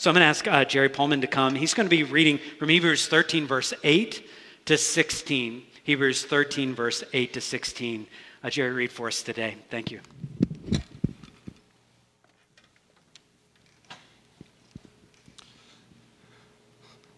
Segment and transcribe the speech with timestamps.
[0.00, 1.54] So I'm going to ask uh, Jerry Pullman to come.
[1.54, 4.26] He's going to be reading from Hebrews 13, verse 8
[4.64, 5.62] to 16.
[5.84, 8.06] Hebrews 13, verse 8 to 16.
[8.42, 9.56] Uh, Jerry, read for us today.
[9.68, 10.00] Thank you.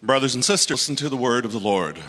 [0.02, 2.00] Brothers and sisters, listen to the word of the Lord.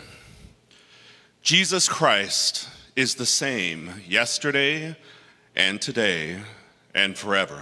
[1.44, 4.96] Jesus Christ is the same yesterday
[5.56, 6.40] and today
[6.96, 7.62] and forever.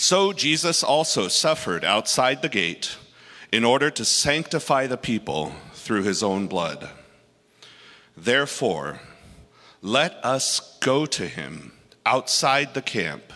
[0.00, 2.96] So Jesus also suffered outside the gate
[3.50, 6.88] in order to sanctify the people through his own blood.
[8.16, 9.00] Therefore,
[9.82, 11.72] let us go to him
[12.06, 13.32] outside the camp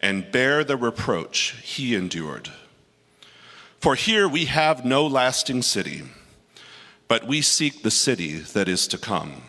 [0.00, 2.50] and bear the reproach he endured.
[3.78, 6.04] For here we have no lasting city,
[7.08, 9.42] but we seek the city that is to come.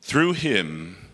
[0.00, 1.07] Through him,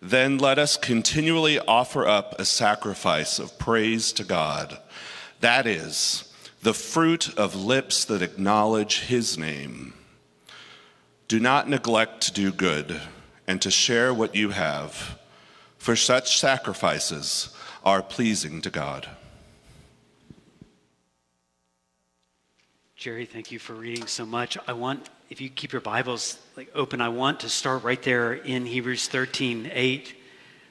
[0.00, 4.78] then let us continually offer up a sacrifice of praise to God.
[5.40, 6.32] That is,
[6.62, 9.94] the fruit of lips that acknowledge his name.
[11.26, 13.00] Do not neglect to do good
[13.46, 15.18] and to share what you have,
[15.78, 17.54] for such sacrifices
[17.84, 19.08] are pleasing to God.
[22.96, 24.58] Jerry, thank you for reading so much.
[24.66, 28.32] I want, if you keep your Bibles like open, I want to start right there
[28.32, 30.14] in Hebrews 13, 8.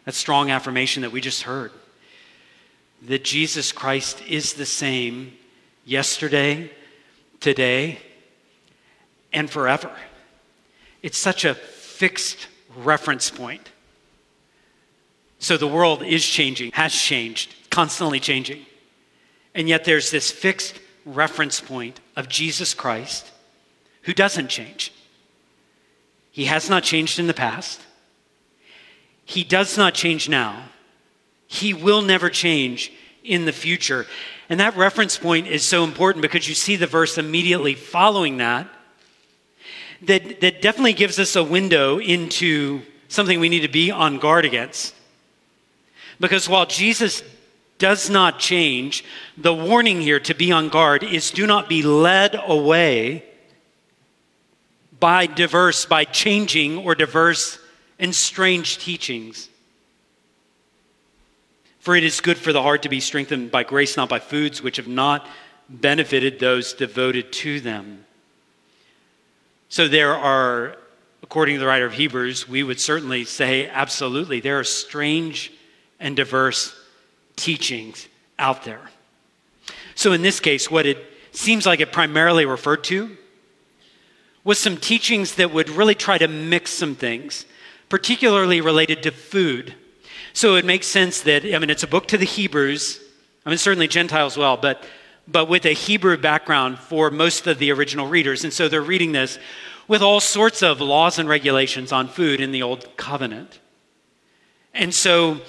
[0.05, 1.71] That strong affirmation that we just heard.
[3.03, 5.33] That Jesus Christ is the same
[5.85, 6.71] yesterday,
[7.39, 7.99] today,
[9.31, 9.91] and forever.
[11.03, 13.69] It's such a fixed reference point.
[15.37, 18.65] So the world is changing, has changed, constantly changing.
[19.53, 23.31] And yet there's this fixed reference point of Jesus Christ
[24.07, 24.93] who doesn't change.
[26.31, 27.81] He has not changed in the past.
[29.25, 30.69] He does not change now.
[31.45, 32.89] He will never change
[33.21, 34.07] in the future.
[34.47, 38.69] And that reference point is so important because you see the verse immediately following that
[40.03, 44.45] that, that definitely gives us a window into something we need to be on guard
[44.45, 44.95] against.
[46.17, 47.23] Because while Jesus
[47.77, 49.03] does not change,
[49.37, 53.25] the warning here to be on guard is do not be led away
[54.99, 57.59] by diverse, by changing or diverse
[57.99, 59.49] and strange teachings.
[61.79, 64.61] For it is good for the heart to be strengthened by grace, not by foods
[64.61, 65.27] which have not
[65.69, 68.05] benefited those devoted to them.
[69.69, 70.77] So there are,
[71.21, 75.51] according to the writer of Hebrews, we would certainly say absolutely, there are strange
[75.99, 76.75] and diverse
[77.35, 78.07] teachings
[78.39, 78.89] out there.
[79.95, 83.17] So, in this case, what it seems like it primarily referred to
[84.47, 87.45] was some teachings that would really try to mix some things,
[87.89, 89.73] particularly related to food.
[90.31, 93.01] So, it makes sense that, I mean, it's a book to the Hebrews,
[93.45, 94.85] I mean, certainly Gentiles well, but,
[95.27, 98.45] but with a Hebrew background for most of the original readers.
[98.45, 99.37] And so they're reading this
[99.85, 103.59] with all sorts of laws and regulations on food in the Old Covenant.
[104.73, 105.41] And so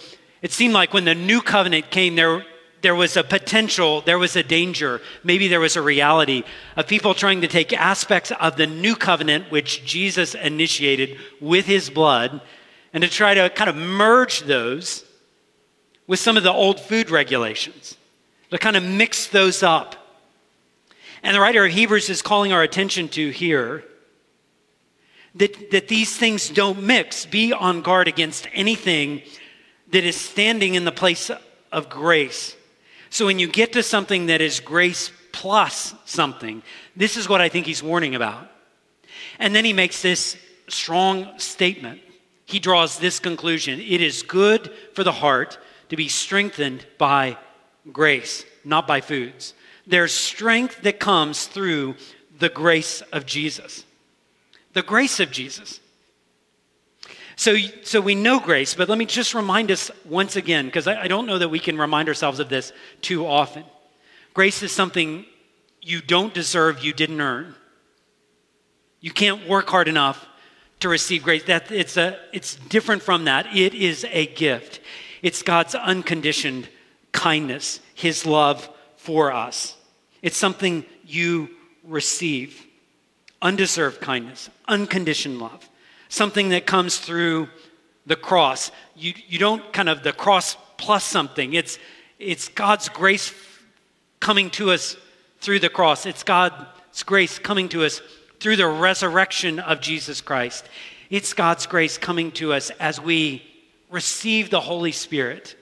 [0.43, 2.45] it seemed like when the new covenant came, there,
[2.83, 6.45] there was a potential, there was a danger, maybe there was a reality
[6.77, 11.91] of people trying to take aspects of the new covenant, which Jesus initiated with his
[11.91, 12.41] blood,
[12.93, 15.05] and to try to kind of merge those
[16.07, 17.97] with some of the old food regulations,
[18.51, 19.97] to kind of mix those up.
[21.23, 23.85] And the writer of Hebrews is calling our attention to here
[25.35, 27.27] that, that these things don't mix.
[27.27, 29.23] Be on guard against anything
[29.91, 31.31] that is standing in the place
[31.73, 32.55] of grace.
[33.11, 36.63] So when you get to something that is grace plus something,
[36.97, 38.51] this is what I think he's warning about.
[39.39, 40.37] And then he makes this
[40.69, 42.01] strong statement.
[42.45, 45.59] He draws this conclusion it is good for the heart
[45.89, 47.37] to be strengthened by
[47.93, 49.55] grace, not by foods.
[49.87, 51.97] There's strength that comes through
[52.39, 53.85] the grace of Jesus.
[54.75, 55.81] The grace of Jesus.
[57.39, 61.03] So, so we know grace, but let me just remind us once again, because I,
[61.03, 63.63] I don't know that we can remind ourselves of this too often.
[64.35, 65.25] Grace is something
[65.81, 67.55] you don't deserve, you didn't earn.
[69.01, 70.27] You can't work hard enough
[70.81, 71.45] to receive grace.
[71.45, 73.47] That it's a it's different from that.
[73.55, 74.81] It is a gift.
[75.23, 76.69] It's God's unconditioned
[77.13, 79.77] kindness, his love for us.
[80.23, 81.51] It's something you
[81.85, 82.67] receive
[83.41, 85.69] undeserved kindness, unconditioned love,
[86.09, 87.49] something that comes through
[88.07, 88.71] the cross.
[88.97, 91.79] You, you don't kind of the cross plus something, it's,
[92.19, 93.35] it's God's grace
[94.21, 94.97] coming to us
[95.41, 98.01] through the cross, it's God's grace coming to us
[98.41, 100.65] through the resurrection of Jesus Christ.
[101.11, 103.43] It's God's grace coming to us as we
[103.91, 105.57] receive the Holy Spirit.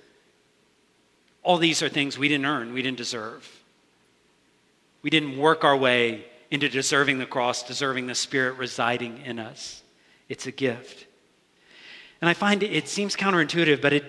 [1.42, 3.48] All these are things we didn't earn, we didn't deserve.
[5.02, 9.82] We didn't work our way into deserving the cross, deserving the Spirit residing in us.
[10.28, 11.06] It's a gift.
[12.20, 14.04] And I find it, seems counterintuitive, but it,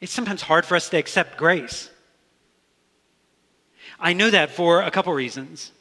[0.00, 1.90] it's sometimes hard for us to accept grace.
[3.98, 5.72] I know that for a couple reasons.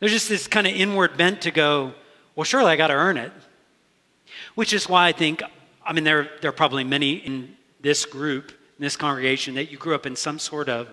[0.00, 1.94] There's just this kind of inward bent to go,
[2.34, 3.32] well, surely I got to earn it.
[4.54, 5.42] Which is why I think,
[5.84, 9.78] I mean, there, there are probably many in this group, in this congregation, that you
[9.78, 10.88] grew up in some sort of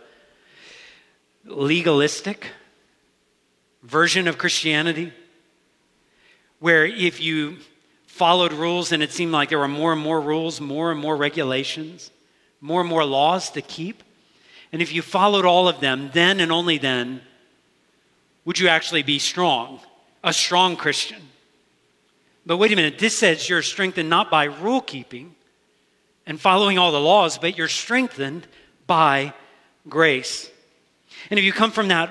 [1.45, 2.47] legalistic
[3.81, 5.13] version of Christianity
[6.59, 7.57] where if you
[8.07, 11.15] followed rules and it seemed like there were more and more rules, more and more
[11.15, 12.11] regulations,
[12.61, 14.03] more and more laws to keep,
[14.71, 17.21] and if you followed all of them, then and only then
[18.45, 19.79] would you actually be strong,
[20.23, 21.21] a strong Christian.
[22.45, 25.35] But wait a minute, this says you're strengthened not by rule keeping
[26.25, 28.47] and following all the laws, but you're strengthened
[28.87, 29.33] by
[29.87, 30.49] grace.
[31.29, 32.09] And if you come from that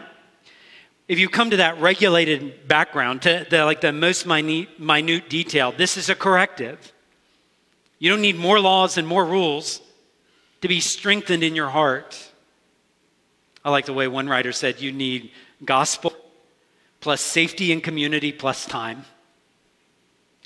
[1.09, 5.73] if you come to that regulated background, to the, like the most minute, minute detail,
[5.73, 6.93] this is a corrective.
[7.99, 9.81] You don't need more laws and more rules
[10.61, 12.31] to be strengthened in your heart.
[13.65, 15.31] I like the way one writer said you need
[15.65, 16.13] gospel
[17.01, 19.05] plus safety and community plus time.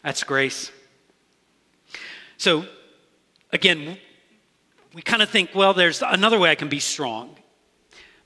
[0.05, 0.71] That's grace.
[2.37, 2.67] So,
[3.53, 3.99] again,
[4.95, 7.37] we kind of think, well, there's another way I can be strong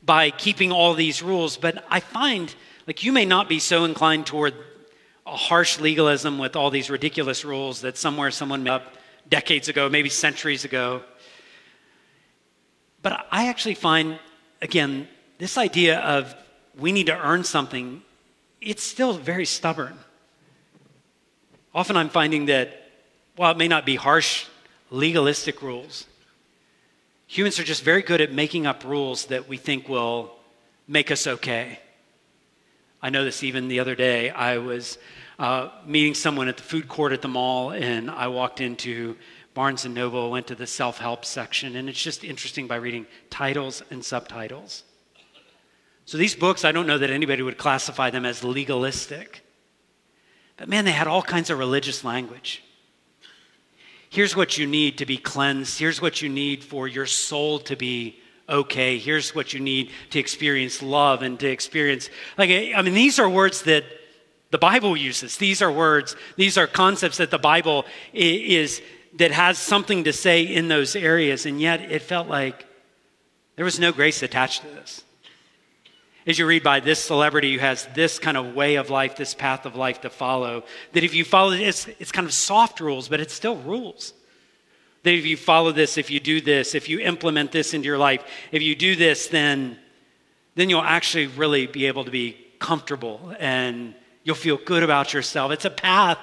[0.07, 1.57] by keeping all these rules.
[1.57, 2.55] But I find,
[2.87, 4.55] like, you may not be so inclined toward
[5.27, 8.95] a harsh legalism with all these ridiculous rules that somewhere someone made up
[9.29, 11.03] decades ago, maybe centuries ago.
[13.03, 14.21] But I actually find,
[14.63, 15.09] again,
[15.39, 16.35] this idea of
[16.79, 18.03] we need to earn something,
[18.61, 19.99] it's still very stubborn.
[21.75, 22.91] Often I'm finding that,
[23.35, 24.47] while it may not be harsh
[24.91, 26.07] legalistic rules,
[27.27, 30.33] Humans are just very good at making up rules that we think will
[30.87, 31.81] make us okay.
[33.03, 34.31] I know this even the other day.
[34.31, 34.99] I was
[35.39, 39.17] uh, meeting someone at the food court at the mall, and I walked into
[39.55, 43.07] Barnes and Noble, went to the self help section, and it's just interesting by reading
[43.29, 44.85] titles and subtitles.
[46.05, 49.43] So these books, I don't know that anybody would classify them as legalistic.
[50.57, 52.63] But man, they had all kinds of religious language.
[54.11, 55.79] Here's what you need to be cleansed.
[55.79, 58.19] Here's what you need for your soul to be
[58.49, 58.99] okay.
[58.99, 63.29] Here's what you need to experience love and to experience, like, I mean, these are
[63.29, 63.85] words that
[64.51, 65.37] the Bible uses.
[65.37, 68.81] These are words, these are concepts that the Bible is,
[69.19, 71.47] that has something to say in those areas.
[71.47, 72.67] And yet it felt like
[73.57, 75.03] there was no grace attached to this
[76.27, 79.33] as you read by this celebrity who has this kind of way of life, this
[79.33, 83.09] path of life to follow, that if you follow it's, it's kind of soft rules,
[83.09, 84.13] but it's still rules.
[85.05, 87.99] That if you follow this, if you do this, if you implement this into your
[87.99, 89.79] life, if you do this, then,
[90.57, 95.53] then you'll actually really be able to be comfortable and you'll feel good about yourself.
[95.53, 96.19] It's a path,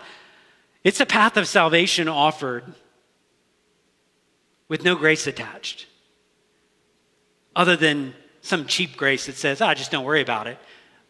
[0.84, 2.66] it's a path of salvation offered
[4.68, 5.86] with no grace attached,
[7.56, 10.60] other than some cheap grace that says, ah, just don't worry about it.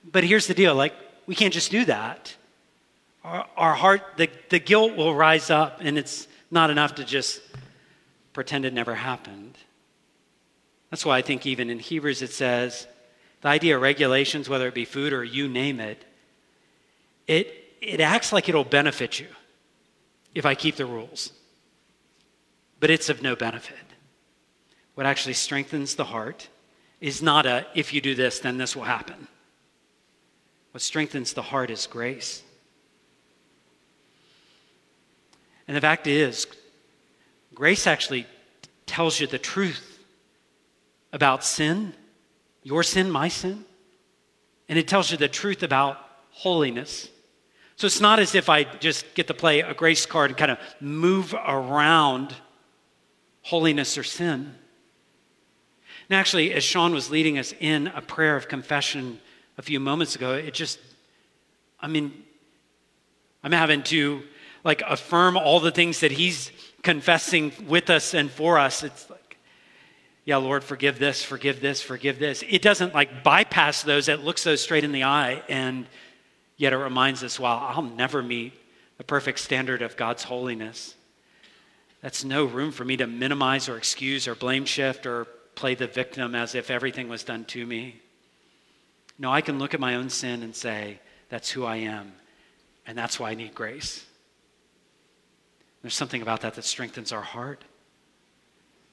[0.09, 0.93] But here's the deal like,
[1.25, 2.33] we can't just do that.
[3.23, 7.41] Our, our heart, the, the guilt will rise up, and it's not enough to just
[8.33, 9.57] pretend it never happened.
[10.91, 12.87] That's why I think even in Hebrews it says
[13.41, 16.05] the idea of regulations, whether it be food or you name it,
[17.27, 19.27] it, it acts like it'll benefit you
[20.35, 21.31] if I keep the rules.
[22.79, 23.77] But it's of no benefit.
[24.93, 26.49] What actually strengthens the heart
[27.03, 29.27] is not a, if you do this, then this will happen.
[30.71, 32.41] What strengthens the heart is grace.
[35.67, 36.47] And the fact is,
[37.53, 38.25] grace actually
[38.85, 39.99] tells you the truth
[41.11, 41.93] about sin,
[42.63, 43.65] your sin, my sin,
[44.69, 45.97] and it tells you the truth about
[46.29, 47.09] holiness.
[47.75, 50.51] So it's not as if I just get to play a grace card and kind
[50.51, 52.33] of move around
[53.41, 54.55] holiness or sin.
[56.13, 59.19] And actually, as Sean was leading us in a prayer of confession
[59.57, 60.77] a few moments ago, it just,
[61.79, 62.13] I mean,
[63.43, 64.21] I'm having to
[64.63, 66.51] like affirm all the things that he's
[66.83, 68.83] confessing with us and for us.
[68.83, 69.37] It's like,
[70.23, 72.43] yeah, Lord, forgive this, forgive this, forgive this.
[72.47, 75.87] It doesn't like bypass those, it looks those straight in the eye, and
[76.57, 78.53] yet it reminds us, well, I'll never meet
[78.99, 80.93] the perfect standard of God's holiness.
[82.03, 85.87] That's no room for me to minimize or excuse or blame shift or play the
[85.87, 88.01] victim as if everything was done to me.
[89.17, 92.13] No, I can look at my own sin and say, that's who I am,
[92.85, 94.05] and that's why I need grace.
[95.81, 97.63] There's something about that that strengthens our heart.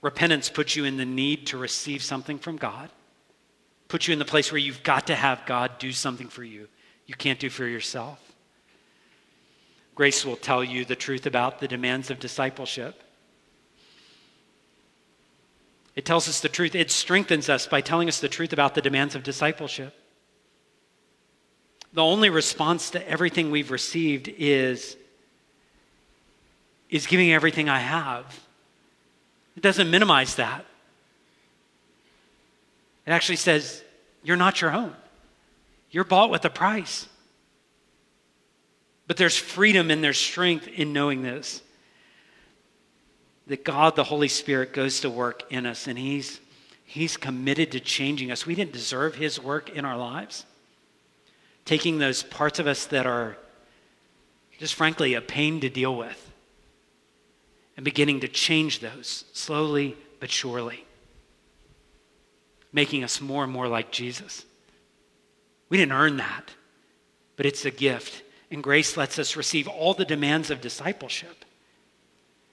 [0.03, 2.91] Repentance puts you in the need to receive something from God,
[3.89, 6.69] puts you in the place where you've got to have God do something for you
[7.11, 8.21] you can't do for yourself.
[9.97, 13.03] Grace will tell you the truth about the demands of discipleship.
[15.97, 16.75] It tells us the truth.
[16.75, 19.95] It strengthens us by telling us the truth about the demands of discipleship.
[21.93, 24.97] The only response to everything we've received is,
[26.89, 28.39] is giving everything I have.
[29.57, 30.65] It doesn't minimize that.
[33.07, 33.83] It actually says,
[34.23, 34.95] You're not your own.
[35.91, 37.09] You're bought with a price.
[39.09, 41.63] But there's freedom and there's strength in knowing this
[43.51, 46.39] that God, the Holy Spirit, goes to work in us and He's,
[46.85, 48.47] he's committed to changing us.
[48.47, 50.47] We didn't deserve His work in our lives.
[51.65, 53.37] Taking those parts of us that are
[54.61, 56.31] just frankly a pain to deal with
[57.77, 60.87] and beginning to change those slowly but surely,
[62.73, 64.45] making us more and more like Jesus.
[65.71, 66.51] We didn't earn that,
[67.35, 68.23] but it's a gift.
[68.49, 71.40] And grace lets us receive all the demands of discipleship.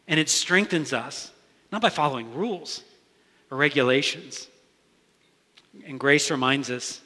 [0.08, 1.32] And it strengthens us,
[1.72, 2.84] not by following rules
[3.52, 4.48] or regulations.
[5.86, 7.02] And grace reminds us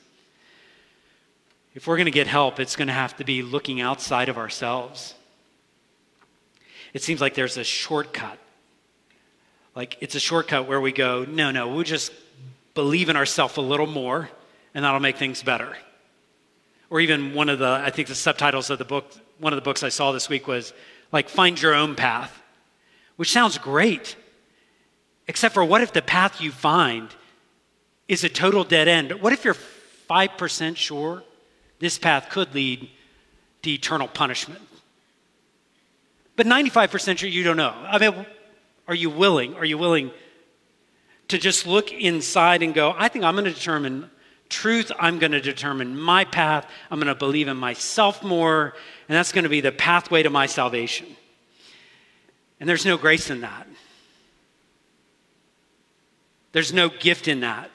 [1.74, 4.38] if we're going to get help, it's going to have to be looking outside of
[4.38, 5.16] ourselves.
[6.94, 8.38] It seems like there's a shortcut.
[9.74, 12.12] Like it's a shortcut where we go, no, no, we'll just
[12.74, 14.30] believe in ourselves a little more,
[14.74, 15.76] and that'll make things better
[16.92, 19.64] or even one of the, I think the subtitles of the book, one of the
[19.64, 20.74] books I saw this week was
[21.12, 22.41] like, Find Your Own Path,
[23.22, 24.16] which sounds great.
[25.28, 27.08] Except for what if the path you find
[28.08, 29.12] is a total dead end?
[29.22, 29.56] What if you're
[30.10, 31.22] 5% sure
[31.78, 32.90] this path could lead
[33.62, 34.64] to eternal punishment?
[36.36, 37.76] But 95% sure you don't know.
[37.84, 38.26] I mean,
[38.88, 39.54] are you willing?
[39.54, 40.10] Are you willing
[41.28, 44.10] to just look inside and go, I think I'm going to determine
[44.50, 46.66] truth, I'm going to determine my path.
[46.90, 48.74] I'm going to believe in myself more,
[49.08, 51.06] and that's going to be the pathway to my salvation.
[52.62, 53.68] And there's no grace in that.
[56.54, 57.70] There's no gift in that.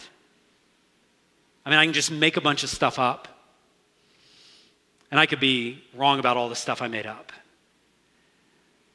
[1.66, 3.28] I mean, I can just make a bunch of stuff up.
[5.10, 7.30] And I could be wrong about all the stuff I made up.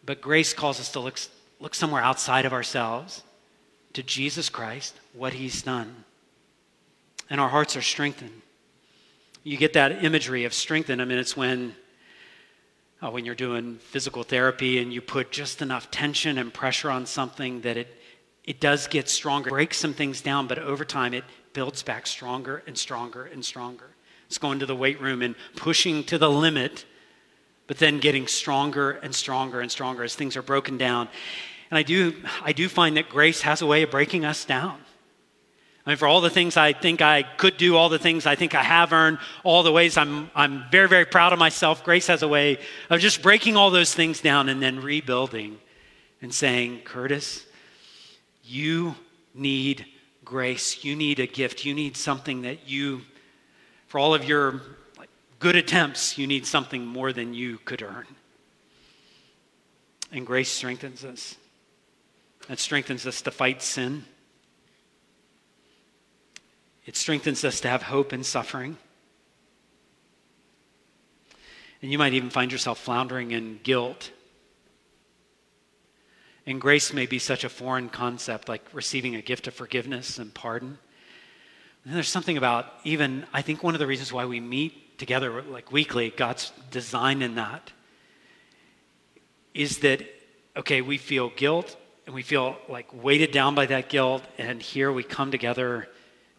[0.04, 1.20] But grace calls us to look,
[1.60, 3.22] look somewhere outside of ourselves
[3.94, 6.06] to Jesus Christ, what he's done
[7.32, 8.42] and our hearts are strengthened.
[9.44, 11.00] You get that imagery of strengthen.
[11.00, 11.74] I mean, it's when,
[13.01, 17.05] uh, when you're doing physical therapy and you put just enough tension and pressure on
[17.05, 17.88] something that it,
[18.43, 19.50] it does get stronger.
[19.50, 23.96] Breaks some things down, but over time it builds back stronger and stronger and stronger.
[24.27, 26.86] It's going to the weight room and pushing to the limit,
[27.67, 31.10] but then getting stronger and stronger and stronger as things are broken down.
[31.70, 34.79] And I do, I do find that grace has a way of breaking us down.
[35.86, 38.36] I mean, for all the things I think I could do, all the things I
[38.36, 42.08] think I have earned, all the ways I'm, I'm very, very proud of myself, grace
[42.08, 42.60] has a way
[42.92, 45.58] of just breaking all those things down and then rebuilding
[46.22, 47.46] and saying, Curtis,
[48.44, 48.96] you
[49.34, 49.86] need
[50.24, 50.84] grace.
[50.84, 51.66] You need a gift.
[51.66, 53.02] You need something that you,
[53.88, 54.62] for all of your
[55.40, 58.06] good attempts, you need something more than you could earn.
[60.12, 61.36] And grace strengthens us.
[62.50, 64.06] It strengthens us to fight sin.
[66.86, 68.78] It strengthens us to have hope in suffering.
[71.82, 74.12] And you might even find yourself floundering in guilt.
[76.46, 80.34] And grace may be such a foreign concept, like receiving a gift of forgiveness and
[80.34, 80.78] pardon.
[81.86, 85.42] And there's something about even, I think one of the reasons why we meet together
[85.42, 87.72] like weekly, God's design in that,
[89.54, 90.02] is that,
[90.56, 94.24] okay, we feel guilt and we feel like weighted down by that guilt.
[94.38, 95.88] And here we come together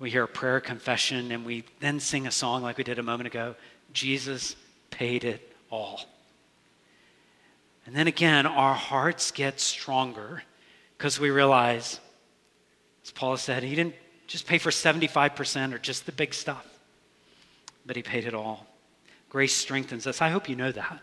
[0.02, 3.02] we hear a prayer confession, and we then sing a song like we did a
[3.04, 3.54] moment ago
[3.92, 4.56] Jesus
[4.90, 6.00] paid it all.
[7.86, 10.42] And then again, our hearts get stronger
[10.98, 12.00] because we realize,
[13.04, 13.94] as Paul said, he didn't
[14.26, 16.66] just pay for 75% or just the big stuff,
[17.86, 18.66] but he paid it all.
[19.28, 20.20] Grace strengthens us.
[20.20, 21.00] I hope you know that.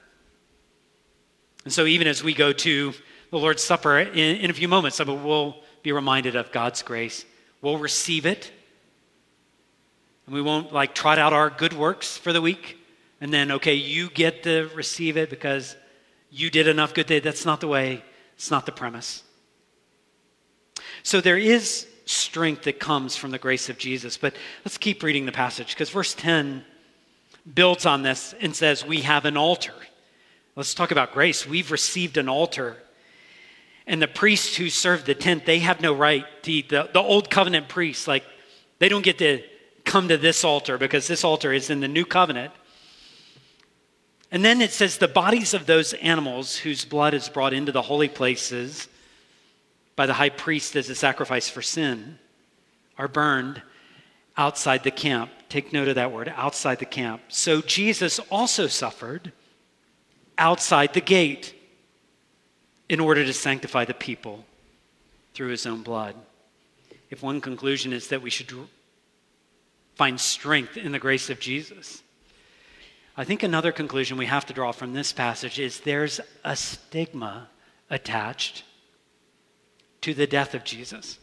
[1.63, 2.93] And so, even as we go to
[3.31, 7.23] the Lord's Supper in, in a few moments, we'll be reminded of God's grace
[7.61, 8.51] We'll receive it.
[10.29, 12.77] And we won't like trot out our good works for the week
[13.19, 15.75] and then, okay, you get to receive it because
[16.29, 17.07] you did enough good.
[17.07, 18.03] That's not the way,
[18.35, 19.23] it's not the premise.
[21.01, 24.17] So there is strength that comes from the grace of Jesus.
[24.17, 26.63] But let's keep reading the passage because verse 10
[27.51, 29.73] builds on this and says, We have an altar.
[30.55, 31.47] Let's talk about grace.
[31.47, 32.77] We've received an altar.
[33.87, 36.69] And the priests who served the tent, they have no right to eat.
[36.69, 38.23] The, the old covenant priests, like,
[38.77, 39.41] they don't get to
[39.89, 42.53] come to this altar because this altar is in the new covenant.
[44.31, 47.81] And then it says, the bodies of those animals whose blood is brought into the
[47.81, 48.87] holy places
[49.95, 52.19] by the high priest as a sacrifice for sin
[52.97, 53.63] are burned
[54.37, 55.31] outside the camp.
[55.49, 57.23] Take note of that word, outside the camp.
[57.27, 59.33] So Jesus also suffered
[60.37, 61.55] outside the gate
[62.87, 64.45] in order to sanctify the people
[65.33, 66.15] through his own blood.
[67.09, 68.51] If one conclusion is that we should
[69.99, 72.01] find strength in the grace of Jesus,
[73.17, 77.49] I think another conclusion we have to draw from this passage is there's a stigma
[77.89, 78.63] attached
[79.99, 81.19] to the death of Jesus.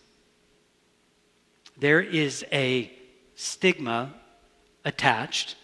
[1.79, 2.93] There is a
[3.35, 4.13] stigma
[4.85, 5.57] attached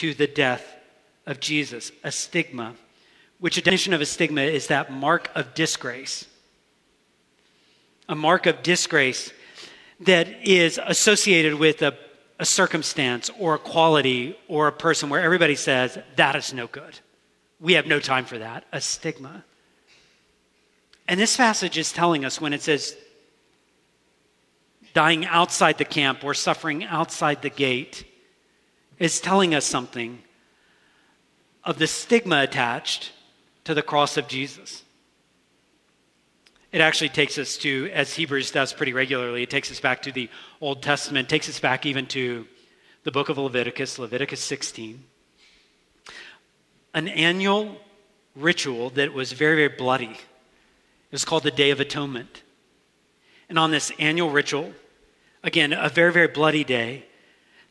[0.00, 0.64] to the death
[1.26, 2.76] of Jesus, a stigma,
[3.40, 6.24] which a definition of a stigma is that mark of disgrace.
[8.08, 9.34] A mark of disgrace
[10.00, 11.94] that is associated with a
[12.38, 16.98] a circumstance or a quality or a person where everybody says, that is no good.
[17.60, 19.44] We have no time for that, a stigma.
[21.06, 22.96] And this passage is telling us when it says
[24.94, 28.04] dying outside the camp or suffering outside the gate,
[28.98, 30.22] is telling us something
[31.64, 33.12] of the stigma attached
[33.64, 34.82] to the cross of Jesus.
[36.72, 40.12] It actually takes us to, as Hebrews does pretty regularly, it takes us back to
[40.12, 42.46] the Old Testament, takes us back even to
[43.04, 45.04] the book of Leviticus, Leviticus 16.
[46.94, 47.76] An annual
[48.34, 50.12] ritual that was very, very bloody.
[50.12, 52.42] It was called the Day of Atonement.
[53.50, 54.72] And on this annual ritual,
[55.42, 57.04] again, a very, very bloody day,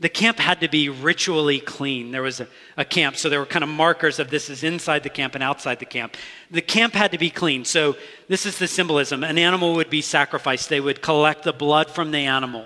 [0.02, 2.10] the camp had to be ritually clean.
[2.10, 5.04] There was a, a, camp, so there were kind of markers of this is inside
[5.04, 6.18] the camp and outside the camp.
[6.50, 7.66] The camp had to be clean.
[7.66, 7.96] So
[8.28, 9.24] this is the symbolism.
[9.24, 10.70] An animal would be sacrificed.
[10.70, 12.66] They would collect the blood from the animal.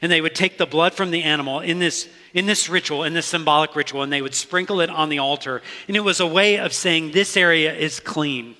[0.00, 3.12] And they would take the blood from the animal in this, in this ritual, in
[3.12, 5.60] this symbolic ritual, and they would sprinkle it on the altar.
[5.86, 8.56] And it was a way of saying this area is clean.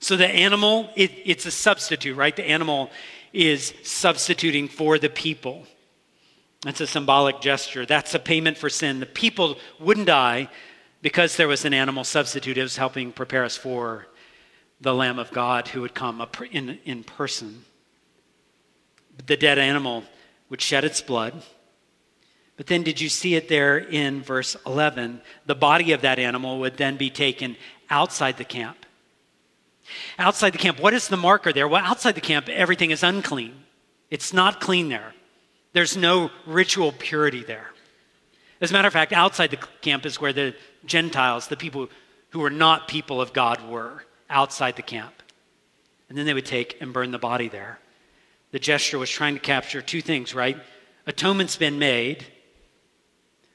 [0.00, 2.34] So the animal, it, it's a substitute, right?
[2.34, 2.90] The animal
[3.34, 5.66] is substituting for the people.
[6.66, 7.86] That's a symbolic gesture.
[7.86, 8.98] That's a payment for sin.
[8.98, 10.48] The people wouldn't die
[11.00, 12.58] because there was an animal substitute.
[12.58, 14.08] It was helping prepare us for
[14.80, 17.64] the Lamb of God who would come in, in person.
[19.28, 20.02] The dead animal
[20.50, 21.40] would shed its blood.
[22.56, 25.20] But then, did you see it there in verse 11?
[25.46, 27.56] The body of that animal would then be taken
[27.90, 28.84] outside the camp.
[30.18, 31.68] Outside the camp, what is the marker there?
[31.68, 33.54] Well, outside the camp, everything is unclean.
[34.10, 35.14] It's not clean there.
[35.76, 37.70] There's no ritual purity there.
[38.62, 40.54] As a matter of fact, outside the camp is where the
[40.86, 41.90] Gentiles, the people
[42.30, 45.12] who were not people of God, were outside the camp.
[46.08, 47.78] And then they would take and burn the body there.
[48.52, 50.56] The gesture was trying to capture two things, right?
[51.06, 52.24] Atonement's been made,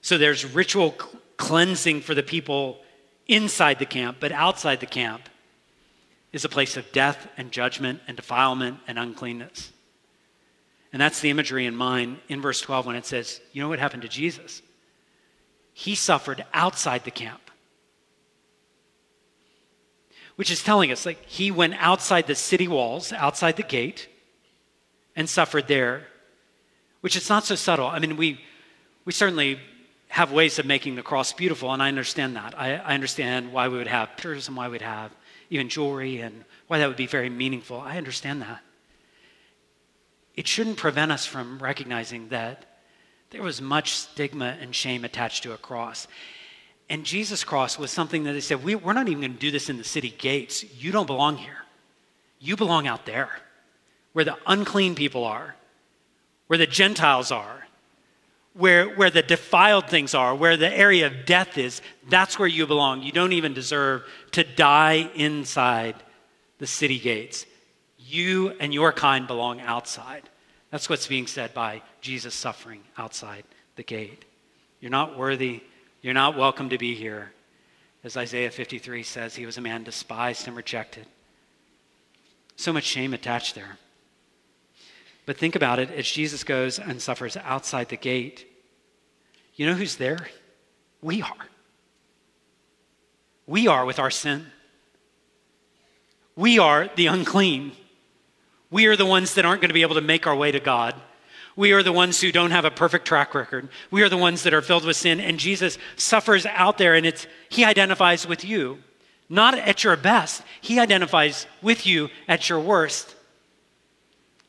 [0.02, 0.92] so there's ritual
[1.38, 2.84] cleansing for the people
[3.28, 5.28] inside the camp, but outside the camp
[6.32, 9.72] is a place of death and judgment and defilement and uncleanness.
[10.93, 13.80] And that's the imagery in mind in verse 12 when it says, You know what
[13.80, 14.62] happened to Jesus?
[15.73, 17.39] He suffered outside the camp.
[20.36, 24.10] Which is telling us, like, he went outside the city walls, outside the gate,
[25.15, 26.08] and suffered there,
[27.01, 27.88] which is not so subtle.
[27.88, 28.41] I mean, we,
[29.06, 29.60] we certainly
[30.08, 32.58] have ways of making the cross beautiful, and I understand that.
[32.58, 35.12] I, I understand why we would have pictures and why we'd have
[35.49, 37.80] even jewelry and why that would be very meaningful.
[37.80, 38.62] I understand that
[40.41, 42.65] it shouldn't prevent us from recognizing that
[43.30, 46.08] there was much stigma and shame attached to a cross.
[46.89, 49.51] And Jesus' cross was something that they said, we, are not even going to do
[49.51, 50.65] this in the city gates.
[50.73, 51.60] You don't belong here.
[52.39, 53.30] You belong out there,
[54.13, 55.54] where the unclean people are,
[56.47, 57.67] where the Gentiles are,
[58.56, 61.84] where, where the defiled things are, where the area of death is.
[62.10, 63.04] That's where you belong.
[63.04, 65.97] You don't even deserve to die inside
[66.58, 67.45] the city gates.
[67.99, 70.31] You and your kind belong outside.
[70.72, 73.44] That's what's being said by Jesus suffering outside
[73.76, 74.26] the gate.
[74.80, 75.62] You're not worthy.
[76.02, 77.32] You're not welcome to be here.
[78.04, 81.06] As Isaiah 53 says, he was a man despised and rejected.
[82.56, 83.78] So much shame attached there.
[85.26, 88.48] But think about it as Jesus goes and suffers outside the gate.
[89.56, 90.28] You know who's there?
[91.02, 91.48] We are.
[93.46, 94.48] We are with our sin.
[96.36, 97.74] We are the unclean.
[98.72, 100.60] We are the ones that aren't going to be able to make our way to
[100.60, 100.96] God.
[101.56, 103.68] We are the ones who don't have a perfect track record.
[103.92, 105.20] We are the ones that are filled with sin.
[105.20, 108.80] And Jesus suffers out there, and it's, he identifies with you.
[109.30, 113.16] Not at your best, he identifies with you at your worst.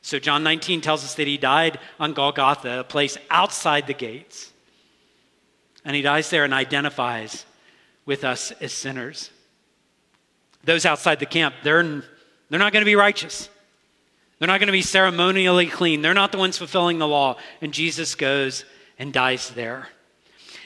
[0.05, 4.53] So, John 19 tells us that he died on Golgotha, a place outside the gates.
[5.85, 7.47] And he dies there and identifies
[8.05, 9.31] with us as sinners.
[10.65, 12.03] Those outside the camp, they're,
[12.51, 13.49] they're not going to be righteous.
[14.42, 16.02] They're not going to be ceremonially clean.
[16.02, 17.37] They're not the ones fulfilling the law.
[17.61, 18.64] And Jesus goes
[18.98, 19.87] and dies there.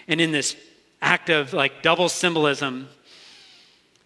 [0.08, 0.56] And in this
[1.02, 2.88] act of like double symbolism,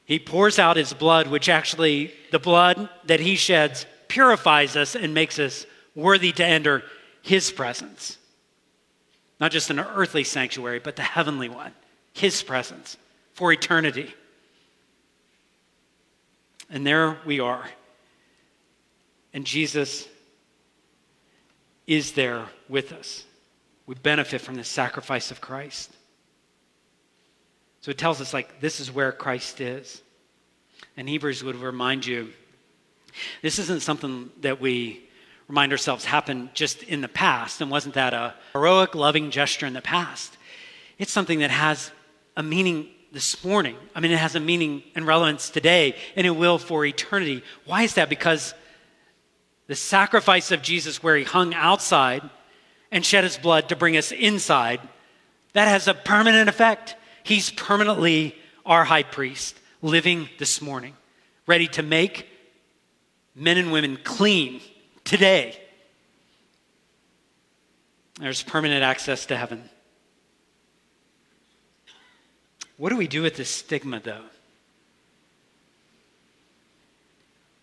[0.07, 5.15] he pours out his blood, which actually, the blood that he sheds purifies us and
[5.15, 6.83] makes us worthy to enter
[7.23, 8.19] his presence.
[9.39, 11.75] Not just an earthly sanctuary, but the heavenly one,
[12.13, 12.97] his presence
[13.35, 14.13] for eternity.
[16.69, 17.69] And there we are
[19.33, 20.09] and Jesus
[21.87, 23.25] is there with us.
[23.87, 25.91] We benefit from the sacrifice of Christ.
[27.81, 30.03] So it tells us, like, this is where Christ is.
[30.97, 32.31] And Hebrews would remind you
[33.43, 35.09] this isn't something that we
[35.49, 39.73] remind ourselves happened just in the past, and wasn't that a heroic, loving gesture in
[39.73, 40.37] the past.
[40.99, 41.91] It's something that has
[42.37, 43.77] a meaning this morning.
[43.95, 47.43] I mean, it has a meaning and relevance today, and it will for eternity.
[47.65, 48.09] Why is that?
[48.09, 48.55] Because
[49.71, 52.29] the sacrifice of Jesus, where he hung outside
[52.91, 54.81] and shed his blood to bring us inside,
[55.53, 56.97] that has a permanent effect.
[57.23, 58.35] He's permanently
[58.67, 60.95] our high priest, living this morning,
[61.47, 62.27] ready to make
[63.37, 64.61] men and women clean
[65.05, 65.57] today.
[68.19, 69.71] There's permanent access to heaven.
[72.77, 74.25] What do we do with this stigma, though?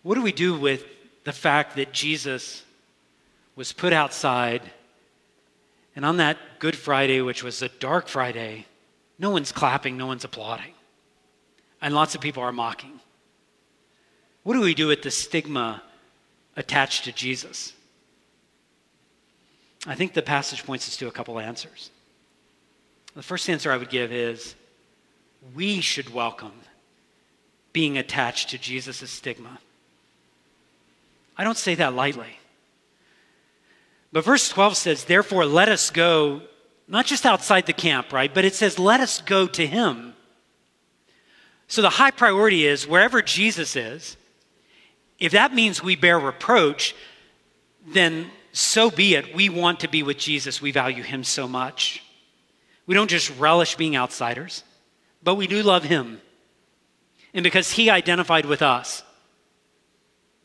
[0.02, 0.86] What do we do with
[1.24, 2.62] the fact that Jesus
[3.56, 4.62] was put outside,
[5.96, 8.66] and on that Good Friday, which was a dark Friday,
[9.18, 10.74] no one's clapping, no one's applauding,
[11.82, 13.00] and lots of people are mocking.
[14.44, 15.82] What do we do with the stigma
[16.56, 17.72] attached to Jesus?
[19.86, 21.90] I think the passage points us to a couple answers.
[23.14, 24.54] The first answer I would give is
[25.54, 26.52] we should welcome
[27.72, 29.58] being attached to Jesus' stigma.
[31.38, 32.38] I don't say that lightly.
[34.12, 36.42] But verse 12 says, Therefore, let us go,
[36.88, 38.32] not just outside the camp, right?
[38.32, 40.14] But it says, Let us go to him.
[41.68, 44.16] So the high priority is wherever Jesus is,
[45.18, 46.94] if that means we bear reproach,
[47.86, 49.34] then so be it.
[49.34, 50.62] We want to be with Jesus.
[50.62, 52.02] We value him so much.
[52.86, 54.64] We don't just relish being outsiders,
[55.22, 56.20] but we do love him.
[57.34, 59.02] And because he identified with us,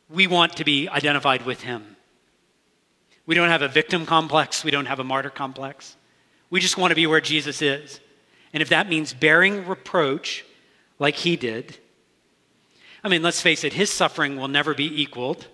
[0.10, 1.96] we want to be identified with him.
[3.26, 5.96] We don't have a victim complex, we don't have a martyr complex.
[6.50, 8.00] We just want to be where Jesus is.
[8.54, 10.46] And if that means bearing reproach
[11.00, 11.78] like he did,
[13.04, 15.48] I mean, let's face it, his suffering will never be equaled.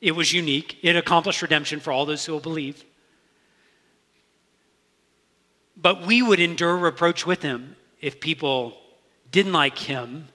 [0.00, 2.84] It was unique, it accomplished redemption for all those who will believe.
[5.76, 8.76] But we would endure reproach with him if people
[9.30, 10.28] didn't like him,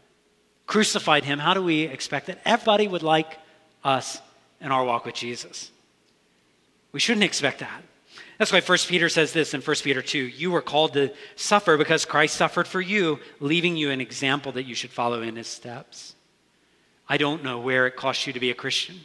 [0.67, 1.39] crucified him.
[1.39, 3.39] How do we expect that everybody would like
[3.83, 4.21] us
[4.61, 5.71] in our walk with Jesus.
[6.91, 7.83] We shouldn't expect that.
[8.37, 11.77] That's why 1 Peter says this in 1 Peter 2 You were called to suffer
[11.77, 15.47] because Christ suffered for you, leaving you an example that you should follow in his
[15.47, 16.15] steps.
[17.07, 18.99] I don't know where it costs you to be a Christian.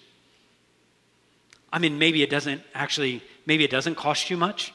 [1.72, 4.72] I mean, maybe it doesn't actually, maybe it doesn't cost you much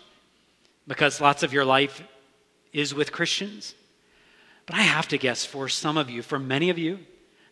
[0.87, 2.01] because lots of your life
[2.71, 3.75] is with Christians.
[4.65, 6.99] But I have to guess for some of you, for many of you,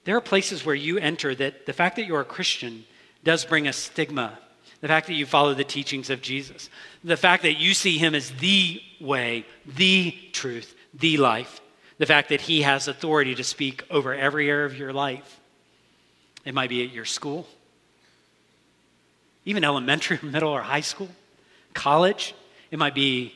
[0.04, 2.86] there are places where you enter that the fact that you're a Christian
[3.24, 4.38] does bring a stigma.
[4.82, 6.70] The fact that you follow the teachings of Jesus,
[7.04, 11.62] the fact that you see him as the way, the truth, the life,
[12.00, 15.40] the fact that he has authority to speak over every area of your life.
[16.46, 17.48] It might be at your school,
[19.46, 21.10] even elementary, middle, or high school,
[21.76, 22.34] college.
[22.72, 23.36] It might be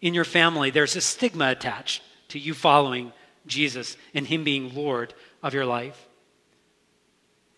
[0.00, 0.70] in your family.
[0.70, 3.12] There's a stigma attached to you following
[3.46, 5.12] Jesus and him being Lord
[5.46, 6.06] of your life.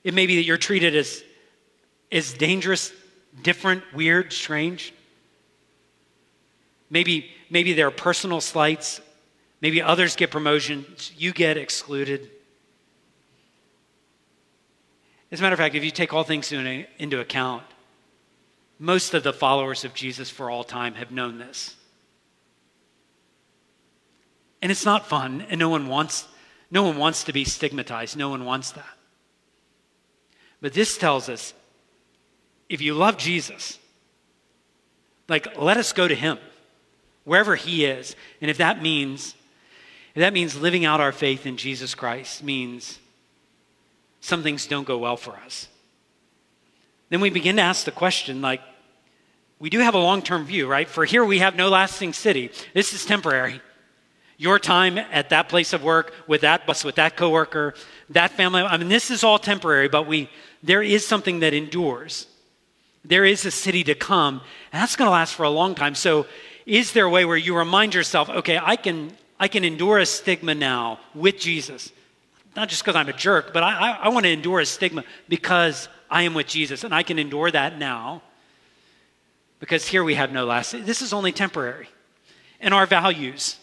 [0.04, 1.22] It may be that you're treated as,
[2.12, 2.92] as dangerous,
[3.42, 4.94] different, weird, strange.
[6.90, 9.00] Maybe, maybe there are personal slights.
[9.60, 12.30] Maybe others get promotions, you get excluded.
[15.32, 17.64] As a matter of fact, if you take all things into account,
[18.78, 21.74] Most of the followers of Jesus for all time have known this.
[24.62, 26.26] And it's not fun, and no one wants
[26.70, 28.16] no one wants to be stigmatized.
[28.16, 28.84] No one wants that.
[30.60, 31.54] But this tells us
[32.68, 33.78] if you love Jesus,
[35.28, 36.38] like let us go to him
[37.24, 38.16] wherever he is.
[38.40, 39.34] And if that means
[40.14, 42.98] if that means living out our faith in Jesus Christ means
[44.20, 45.68] some things don't go well for us.
[47.08, 48.60] Then we begin to ask the question like
[49.60, 50.88] we do have a long-term view, right?
[50.88, 52.50] For here we have no lasting city.
[52.74, 53.60] This is temporary
[54.38, 57.74] your time at that place of work with that boss, with that coworker,
[58.10, 58.62] that family.
[58.62, 60.30] I mean, this is all temporary, but we
[60.62, 62.26] there is something that endures.
[63.04, 64.40] There is a city to come,
[64.72, 65.94] and that's going to last for a long time.
[65.94, 66.26] So,
[66.66, 70.06] is there a way where you remind yourself, okay, I can I can endure a
[70.06, 71.92] stigma now with Jesus,
[72.54, 75.04] not just because I'm a jerk, but I, I, I want to endure a stigma
[75.28, 78.22] because I am with Jesus, and I can endure that now
[79.58, 80.72] because here we have no last.
[80.72, 81.88] This is only temporary,
[82.60, 83.56] and our values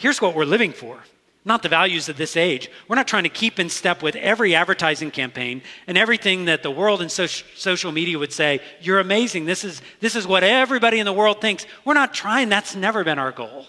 [0.00, 0.98] Here's what we're living for
[1.44, 2.70] not the values of this age.
[2.86, 6.70] We're not trying to keep in step with every advertising campaign and everything that the
[6.70, 9.46] world and so- social media would say, you're amazing.
[9.46, 11.66] This is, this is what everybody in the world thinks.
[11.84, 12.50] We're not trying.
[12.50, 13.66] That's never been our goal.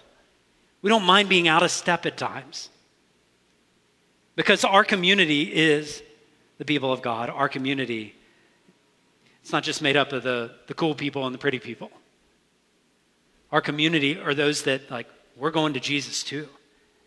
[0.82, 2.70] We don't mind being out of step at times.
[4.36, 6.04] Because our community is
[6.58, 7.30] the people of God.
[7.30, 8.16] Our community,
[9.42, 11.90] it's not just made up of the, the cool people and the pretty people.
[13.52, 16.48] Our community are those that like we're going to Jesus too.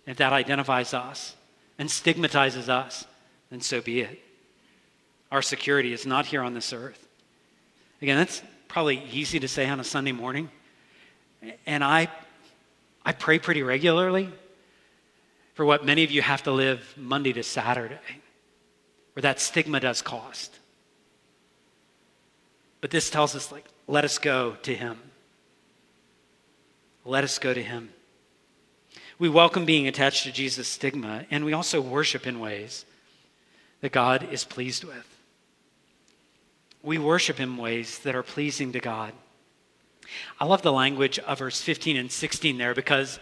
[0.07, 1.35] If that identifies us
[1.79, 3.07] and stigmatizes us,
[3.51, 4.21] then so be it.
[5.31, 7.09] Our security is not here on this earth.
[8.03, 10.51] Again, that's probably easy to say on a Sunday morning.
[11.67, 12.09] And I,
[13.05, 14.31] I pray pretty regularly
[15.55, 17.99] for what many of you have to live Monday to Saturday,
[19.15, 20.59] where that stigma does cost.
[22.81, 24.99] But this tells us, like, let us go to Him.
[27.05, 27.94] Let us go to Him.
[29.19, 32.85] We welcome being attached to Jesus' stigma, and we also worship in ways
[33.81, 35.07] that God is pleased with.
[36.83, 39.13] We worship in ways that are pleasing to God.
[40.41, 43.21] I love the language of verse 15 and 16 there because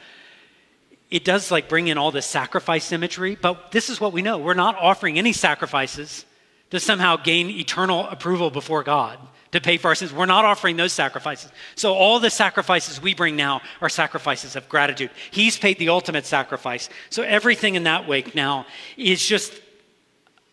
[1.10, 4.38] it does like bring in all the sacrifice imagery, but this is what we know.
[4.38, 6.24] We're not offering any sacrifices
[6.70, 9.18] to somehow gain eternal approval before God
[9.52, 10.12] to pay for our sins.
[10.12, 11.50] We're not offering those sacrifices.
[11.76, 15.10] So all the sacrifices we bring now are sacrifices of gratitude.
[15.30, 16.88] He's paid the ultimate sacrifice.
[17.10, 19.52] So everything in that wake now is just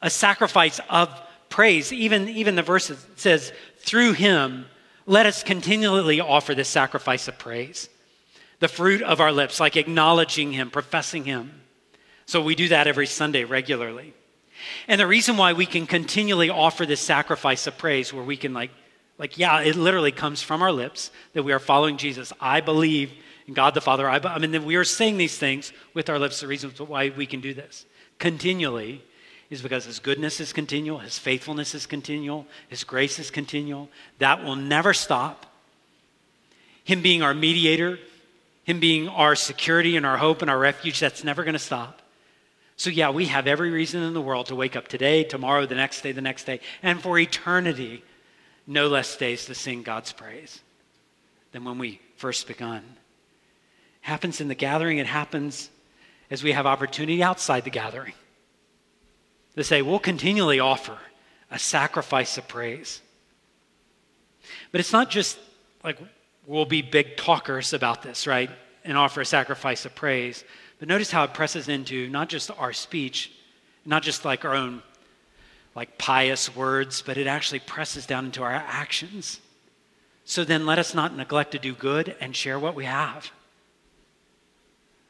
[0.01, 1.09] a sacrifice of
[1.49, 1.91] praise.
[1.91, 4.65] Even, even the verse says, through him,
[5.05, 7.89] let us continually offer this sacrifice of praise.
[8.59, 11.61] The fruit of our lips, like acknowledging him, professing him.
[12.25, 14.13] So we do that every Sunday regularly.
[14.89, 18.53] And the reason why we can continually offer this sacrifice of praise, where we can
[18.53, 18.71] like
[19.19, 22.31] like, yeah, it literally comes from our lips that we are following Jesus.
[22.39, 23.11] I believe
[23.47, 24.09] in God the Father.
[24.09, 26.39] I, I mean, we are saying these things with our lips.
[26.39, 27.85] The reason why we can do this
[28.17, 29.03] continually
[29.49, 33.89] is because His goodness is continual, His faithfulness is continual, His grace is continual.
[34.19, 35.45] That will never stop.
[36.85, 37.99] Him being our mediator,
[38.63, 42.01] Him being our security and our hope and our refuge, that's never going to stop.
[42.77, 45.75] So, yeah, we have every reason in the world to wake up today, tomorrow, the
[45.75, 48.03] next day, the next day, and for eternity
[48.69, 50.61] no less days to sing God's praise
[51.51, 52.77] than when we first begun.
[52.77, 52.83] It
[54.01, 55.71] happens in the gathering, it happens
[56.29, 58.13] as we have opportunity outside the gathering.
[59.55, 60.97] To say, we'll continually offer
[61.49, 63.01] a sacrifice of praise.
[64.71, 65.39] But it's not just
[65.83, 65.97] like
[66.45, 68.51] we'll be big talkers about this, right?
[68.85, 70.43] And offer a sacrifice of praise.
[70.77, 73.31] But notice how it presses into not just our speech,
[73.83, 74.83] not just like our own
[75.79, 79.39] like pious words, but it actually presses down into our actions.
[80.25, 83.31] So then let us not neglect to do good and share what we have.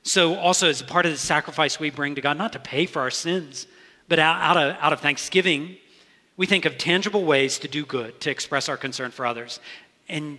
[0.03, 2.85] So, also, as a part of the sacrifice we bring to God, not to pay
[2.85, 3.65] for our sins,
[4.07, 5.75] but out, of, out of thanksgiving,
[6.37, 9.59] we think of tangible ways to do good, to express our concern for others.
[10.07, 10.37] And,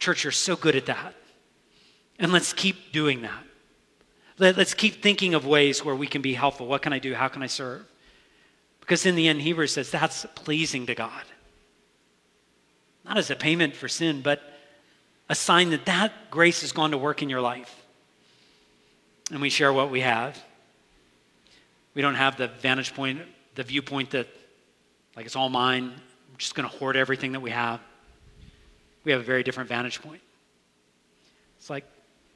[0.00, 1.14] church, you're so good at that.
[2.18, 3.44] And let's keep doing that.
[4.38, 6.66] Let, us keep thinking of ways where we can be helpful.
[6.66, 7.14] What can I do?
[7.14, 7.86] How can I serve?
[8.88, 11.22] Because in the end, Hebrews says that's pleasing to God.
[13.04, 14.40] Not as a payment for sin, but
[15.28, 17.84] a sign that that grace has gone to work in your life.
[19.30, 20.42] And we share what we have.
[21.92, 23.20] We don't have the vantage point,
[23.56, 24.26] the viewpoint that,
[25.16, 25.92] like, it's all mine.
[25.92, 27.80] I'm just going to hoard everything that we have.
[29.04, 30.22] We have a very different vantage point.
[31.58, 31.84] It's like,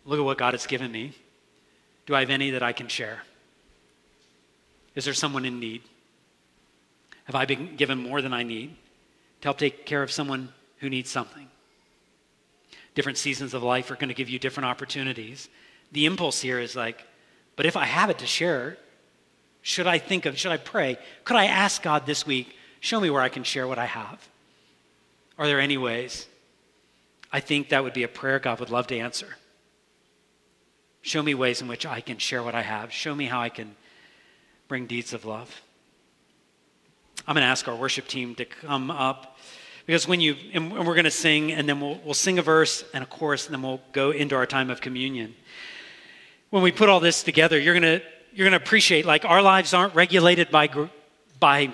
[0.05, 1.15] look at what God has given me.
[2.05, 3.23] Do I have any that I can share?
[4.95, 5.81] Is there someone in need?
[7.25, 8.77] Have I been given more than I need
[9.41, 11.49] to help take care of someone who needs something?
[12.95, 15.49] Different seasons of life are going to give you different opportunities.
[15.93, 17.07] The impulse here is like,
[17.57, 18.77] but if I have it to share,
[19.63, 20.99] should I think of, should I pray?
[21.25, 24.29] Could I ask God this week, show me where I can share what I have?
[25.39, 26.27] Are there any ways?
[27.33, 29.37] I think that would be a prayer God would love to answer.
[31.01, 32.93] Show me ways in which I can share what I have.
[32.93, 33.75] Show me how I can
[34.69, 35.63] bring deeds of love.
[37.27, 39.39] I'm going to ask our worship team to come up
[39.87, 42.85] because when you, and we're going to sing, and then we'll, we'll sing a verse
[42.95, 45.35] and a chorus, and then we'll go into our time of communion.
[46.51, 49.43] When we put all this together, you're going to, you're going to appreciate like our
[49.43, 50.69] lives aren't regulated by,
[51.41, 51.71] by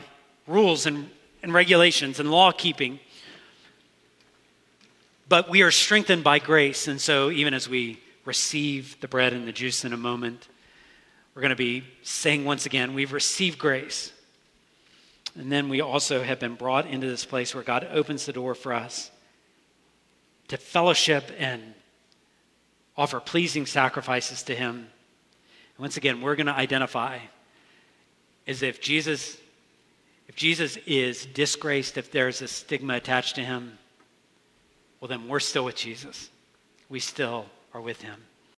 [0.46, 1.10] rules and,
[1.42, 2.98] and regulations and law keeping,
[5.28, 6.88] but we are strengthened by grace.
[6.88, 10.48] And so, even as we receive the bread and the juice in a moment,
[11.34, 14.12] we're going to be saying once again, we've received grace.
[15.34, 18.54] And then we also have been brought into this place where God opens the door
[18.54, 19.10] for us
[20.48, 21.74] to fellowship and
[22.96, 24.74] offer pleasing sacrifices to Him.
[24.76, 27.18] And once again, we're going to identify
[28.46, 29.36] as if Jesus,
[30.26, 33.78] if Jesus is disgraced, if there's a stigma attached to Him,
[35.00, 36.30] well, then we're still with Jesus.
[36.88, 38.24] We still are with Him.